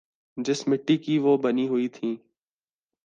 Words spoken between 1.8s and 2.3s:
تھیں۔